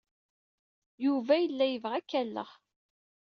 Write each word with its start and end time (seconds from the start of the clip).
Yuba 1.05 1.33
yella 1.39 1.65
yebɣa 1.67 1.95
ad 1.99 2.05
k-alleɣ. 2.09 2.49